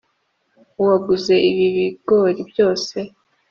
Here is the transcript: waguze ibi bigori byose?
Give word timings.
waguze 0.87 1.33
ibi 1.49 1.65
bigori 1.75 2.41
byose? 2.49 2.95